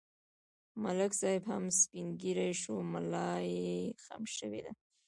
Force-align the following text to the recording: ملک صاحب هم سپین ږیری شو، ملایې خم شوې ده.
ملک 0.83 1.11
صاحب 1.21 1.43
هم 1.51 1.63
سپین 1.79 2.07
ږیری 2.21 2.51
شو، 2.61 2.75
ملایې 2.93 3.71
خم 4.03 4.23
شوې 4.35 4.59
ده. 4.65 4.71